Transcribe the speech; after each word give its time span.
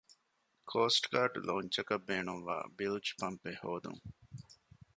ކޯސްޓްގާޑް 0.69 1.37
ލޯންޗަކަށް 1.47 2.05
ބޭނުންވާ 2.07 2.57
ބިލްޖް 2.77 3.11
ޕަމްޕެއް 3.19 3.59
ހޯދުން 3.63 4.01